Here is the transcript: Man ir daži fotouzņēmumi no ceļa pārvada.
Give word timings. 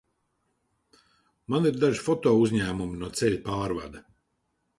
Man 1.55 1.67
ir 1.71 1.77
daži 1.83 2.01
fotouzņēmumi 2.07 2.99
no 3.03 3.11
ceļa 3.21 3.43
pārvada. 3.51 4.05